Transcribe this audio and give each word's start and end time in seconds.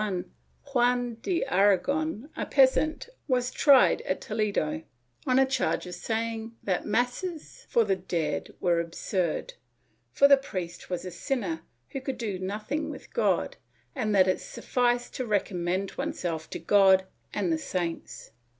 * 0.01 0.01
So, 0.01 0.07
in 0.07 0.25
1581, 0.63 0.73
Juan 0.73 1.15
de 1.21 1.45
Aragon, 1.45 2.29
a 2.35 2.45
peasant, 2.47 3.09
was 3.27 3.51
tried 3.51 4.01
at 4.01 4.19
Toledo, 4.19 4.81
on 5.27 5.37
a 5.37 5.45
charge 5.45 5.85
of 5.85 5.93
saying 5.93 6.53
that 6.63 6.87
masses 6.87 7.67
for 7.69 7.83
the 7.83 7.97
dead 7.97 8.51
were 8.59 8.79
absurd, 8.79 9.53
for 10.11 10.27
the 10.27 10.37
priest 10.37 10.89
was 10.89 11.05
a 11.05 11.11
sinner 11.11 11.61
who 11.89 12.01
could 12.01 12.17
do 12.17 12.39
nothing 12.39 12.89
with 12.89 13.13
God, 13.13 13.57
and 13.93 14.15
that 14.15 14.27
it 14.27 14.41
sufficed 14.41 15.13
to 15.13 15.25
recommend 15.27 15.91
oneself 15.99 16.49
to 16.49 16.57
God 16.57 17.05
and 17.31 17.53
the 17.53 17.59
saints. 17.59 18.31